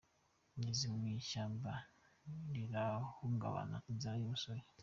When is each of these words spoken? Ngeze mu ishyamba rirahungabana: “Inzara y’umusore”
Ngeze 0.57 0.85
mu 0.95 1.03
ishyamba 1.19 1.71
rirahungabana: 2.55 3.77
“Inzara 3.91 4.17
y’umusore” 4.19 4.61